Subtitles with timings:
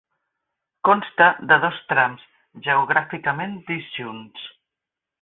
[0.89, 2.25] Consta de dos trams
[2.69, 4.53] geogràficament disjunts.